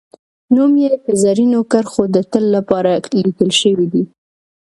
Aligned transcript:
نوم 0.55 0.71
یې 0.83 0.91
په 1.03 1.11
زرینو 1.21 1.59
کرښو 1.71 2.03
د 2.15 2.17
تل 2.31 2.45
لپاره 2.55 2.91
لیکل 3.23 3.49
شوی 3.61 3.87
دی 3.93 4.03